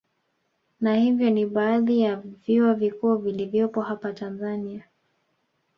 [0.81, 4.83] Na hivyo ni baadhi ya vyuo vikuu vilivyopo hapa Tanzania